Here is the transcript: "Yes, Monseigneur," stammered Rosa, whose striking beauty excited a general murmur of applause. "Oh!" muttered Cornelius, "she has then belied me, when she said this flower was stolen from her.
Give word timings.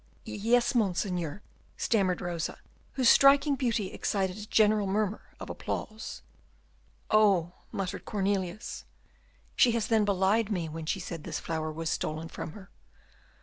"Yes, 0.25 0.73
Monseigneur," 0.73 1.43
stammered 1.77 2.21
Rosa, 2.21 2.57
whose 2.93 3.07
striking 3.07 3.55
beauty 3.55 3.91
excited 3.93 4.35
a 4.35 4.47
general 4.47 4.87
murmur 4.87 5.21
of 5.39 5.47
applause. 5.47 6.23
"Oh!" 7.11 7.51
muttered 7.71 8.03
Cornelius, 8.03 8.85
"she 9.55 9.73
has 9.73 9.85
then 9.85 10.03
belied 10.03 10.51
me, 10.51 10.67
when 10.67 10.87
she 10.87 10.99
said 10.99 11.23
this 11.23 11.39
flower 11.39 11.71
was 11.71 11.91
stolen 11.91 12.29
from 12.29 12.53
her. 12.53 12.71